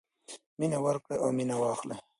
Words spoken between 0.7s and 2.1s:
ورکړئ او مینه واخلئ.